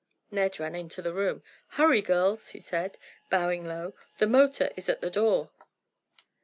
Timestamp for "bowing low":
3.29-3.93